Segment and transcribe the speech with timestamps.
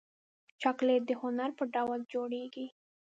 [0.61, 2.67] چاکلېټ د هنر په ډول جوړېږي.